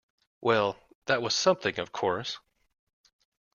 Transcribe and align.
Well, 0.41 0.77
that 1.05 1.21
was 1.21 1.35
something, 1.35 1.77
of 1.77 1.91
course. 1.91 2.39